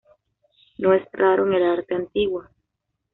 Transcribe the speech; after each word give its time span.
No 0.79 0.93
es 0.95 1.07
raro 1.13 1.45
en 1.45 1.53
el 1.53 1.63
arte 1.63 1.93
antiguo. 1.93 2.47